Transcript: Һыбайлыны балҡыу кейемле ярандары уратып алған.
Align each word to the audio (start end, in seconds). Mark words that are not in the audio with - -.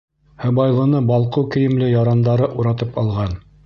Һыбайлыны 0.45 1.03
балҡыу 1.13 1.47
кейемле 1.57 1.93
ярандары 1.93 2.53
уратып 2.61 3.03
алған. 3.07 3.43